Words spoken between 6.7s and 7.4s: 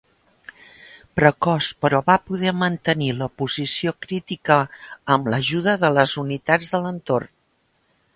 de l'entorn.